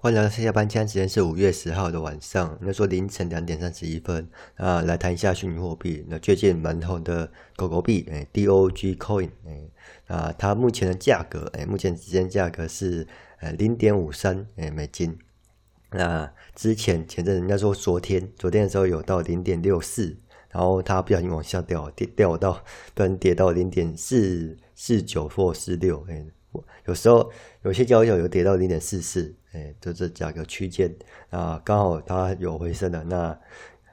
[0.00, 6.04] 欢迎来到下班，现在时间是五月十号的晚上，那说凌晨两点三十一分啊，来谈一下虚拟货币。
[6.06, 9.68] 那最近蛮红的狗狗币，哎，Dog Coin，哎，
[10.06, 13.04] 啊，它目前的价格，哎，目前之间价格是
[13.40, 15.18] 呃零点五三，哎，美金。
[15.90, 20.16] 那之前前阵人家说昨天，昨天的时候有到零点六四，
[20.52, 22.62] 然后它不小心往下掉，跌掉到，
[22.94, 26.24] 不然跌到零点四四九或四六，哎。
[26.86, 27.30] 有时候
[27.62, 30.94] 有些交易有跌到零点四四，哎，就这价格区间
[31.30, 33.02] 啊，刚好它有回升的。
[33.04, 33.38] 那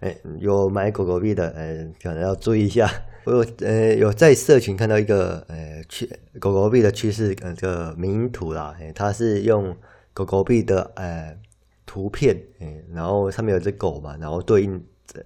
[0.00, 2.90] 哎，有买狗狗币的，哎，可能要注意一下。
[3.24, 9.76] 我有呃有在社群看到一个呃趋狗狗币的趋势呃这个名图啦，哎，它是用
[10.12, 11.38] 狗狗币的呃
[11.86, 14.84] 图片，哎，然后上面有只狗嘛，然后对应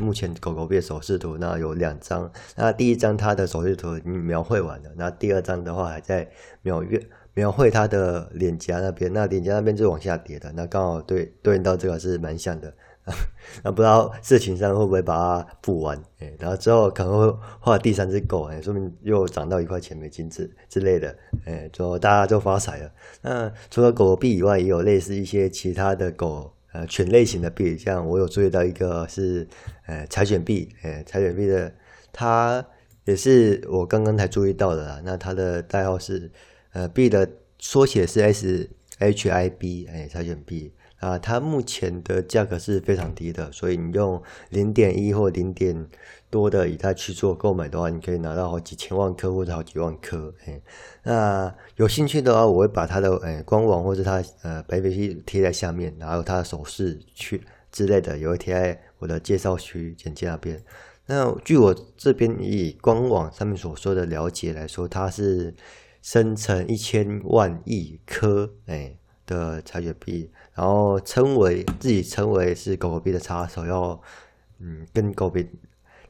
[0.00, 2.30] 目前狗狗币的手势图，那有两张。
[2.56, 6.28] 那第一张它的手势图已经描绘完了，那第二张的话还在
[6.60, 7.08] 描绘。
[7.38, 12.74] 描绘它的脸颊那边，那脸颊那边就往下跌的，那刚好对对应到这个是蛮像的，
[13.62, 22.90] 那不知道事情上会不会把它补完，哎，然后之后可能会画第三只狗，哎，说明又涨到一块钱美金之之类的，哎，就大家就发财了。
[23.22, 29.46] 那除了狗币以外，也有类似一些其他的狗呃犬类型的币，像我有注意到一个是
[29.86, 31.72] 呃柴犬币，哎，柴犬币的
[32.12, 32.66] 它
[33.04, 36.28] 也是我刚刚才注意到的啦，那它的代号是。
[36.72, 45.88] 呃币的缩写是 S H I B，哎，柴犬币啊，它目前的价格是非常低的，所以你用零点一或零点
[46.28, 50.60] 多的以太去做购买的话，你可以拿到好几千万颗或者好几万颗，哎，
[51.04, 60.60] 那有兴趣的话，我会把它的呃官网或者它呃白皮贴贴在下面，然后它的手势区之类的也会贴在我的介绍区简介那边。
[61.06, 65.54] 那据我这边以官网上面所说的了解来说，它是。
[66.02, 68.96] 生成一千万亿颗哎
[69.26, 74.00] 的柴犬币，然后称为自己称为是狗狗币的插手，要
[74.58, 75.46] 嗯跟狗币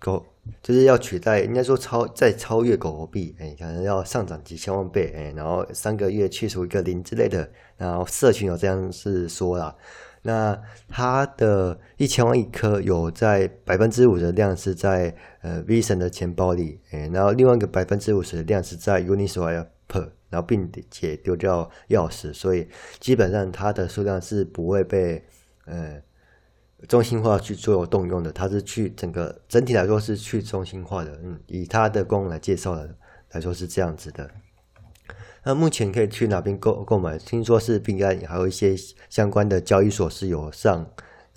[0.00, 0.26] 狗
[0.62, 9.74] 就是要取代，应该说超再超越狗狗币哎，可能要上涨几千万倍哎，然后三个月去除一个零之类的，然后社群有这样是说啦，
[10.22, 19.68] 那它的一千万亿颗有在百分之五的量是在呃 V 神的钱包里哎，然后另外一个百分之五十的量是在 Uniswap。
[20.30, 22.66] 然后并且丢掉钥匙，所以
[22.98, 25.24] 基本上它的数量是不会被
[25.66, 26.02] 呃
[26.88, 31.16] 中心化去做动用的，它是去整个整体来说是去中心化的。
[31.22, 32.96] 嗯，以它的功能来介绍的
[33.30, 34.28] 来说是这样子的。
[35.44, 37.16] 那目前可以去哪边购购买？
[37.16, 38.74] 听说是币安，还有一些
[39.08, 40.84] 相关的交易所是有上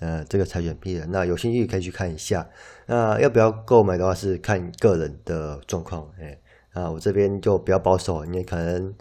[0.00, 1.06] 呃这个柴犬币的。
[1.06, 2.48] 那有兴趣可以去看一下。
[2.86, 6.10] 那要不要购买的话，是看个人的状况。
[6.18, 6.36] 哎。
[6.72, 8.94] 啊，我这边就比较保守，你可能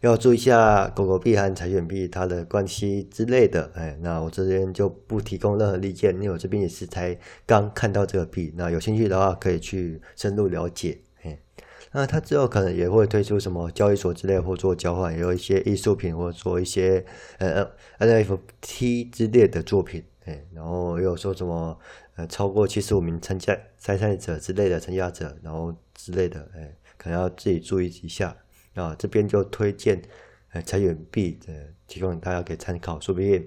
[0.00, 3.70] 要注意一下狗狗币和柴犬币它的关系之类的。
[3.74, 8.52] 哎，那我这边就不提供任何意见，因为我这边也是才刚看到这个币。
[8.54, 10.98] 那有兴趣的话，可以去深入了解。
[11.22, 11.40] 哎，
[11.92, 17.04] 那它之后可能也会推出什么交易所之类，或做交换，也有一些艺术品，或做一些
[17.38, 17.66] 呃
[17.98, 20.04] NFT 之类的作品。
[20.26, 21.76] 哎，然后又说什么
[22.16, 26.46] 呃超过七十五名参加参赛者之类的参加者，然后之类的。
[26.54, 26.76] 哎。
[27.06, 28.36] 可能要自己注意一下
[28.74, 30.02] 啊，这边就推荐
[30.52, 31.52] 呃柴犬币的，
[31.86, 32.98] 提供大家可以参考。
[32.98, 33.46] 说不定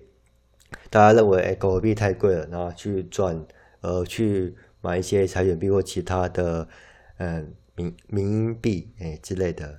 [0.89, 3.45] 大家认为哎狗狗币太贵了，然后去转
[3.81, 6.65] 呃去买一些柴犬币或其他的
[7.17, 9.77] 嗯民民币哎之类的，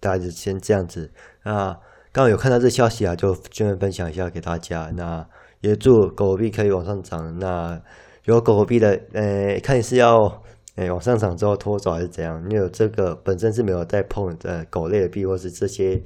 [0.00, 1.12] 大家就先这样子。
[1.44, 1.72] 那
[2.10, 4.90] 刚刚有看到这消息啊，就顺便分享一下给大家。
[4.96, 5.24] 那
[5.60, 7.38] 也祝狗狗币可以往上涨。
[7.38, 7.80] 那
[8.24, 10.42] 有狗狗币的呃，看是要。
[10.74, 12.42] 哎，往上涨之后拖走还是怎样？
[12.50, 16.02] 因为这个本身是没有在碰呃狗类的币，或是这些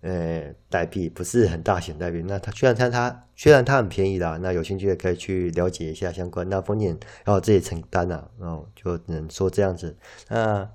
[0.00, 2.24] 呃代币，不是很大型代币。
[2.26, 6.48] 那它虽然它它虽然它很便宜啦，那有兴趣的可以去了解一下相关。
[6.48, 9.94] 那风险要自己承担啊，然后就只能说这样子。
[10.30, 10.66] 那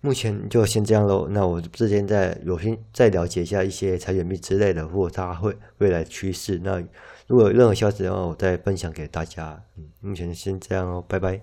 [0.00, 1.26] 目前就先这样喽。
[1.28, 6.60] 那我之前再有心再了解一下一些财源币之类的，或它会未来趋势。
[6.62, 6.80] 那
[7.26, 9.60] 如果有任何消息的话，我再分享给大家。
[9.76, 11.40] 嗯，目前先这样哦，拜拜。